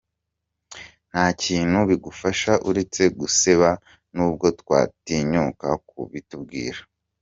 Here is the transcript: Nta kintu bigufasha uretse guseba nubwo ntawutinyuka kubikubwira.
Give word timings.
Nta 1.11 1.25
kintu 1.43 1.77
bigufasha 1.89 2.51
uretse 2.69 3.03
guseba 3.19 3.69
nubwo 4.15 4.45
ntawutinyuka 4.55 5.67
kubikubwira. 5.87 6.79